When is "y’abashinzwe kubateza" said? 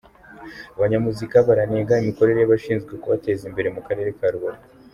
2.39-3.43